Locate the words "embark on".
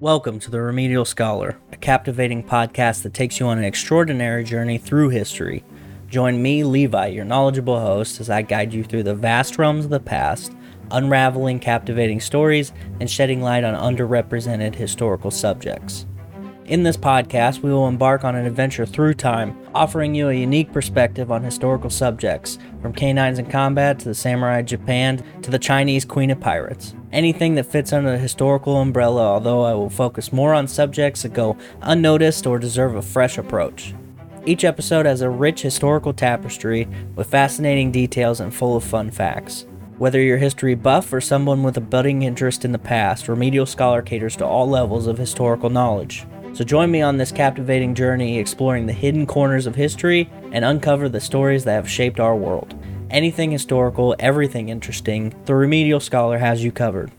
17.86-18.34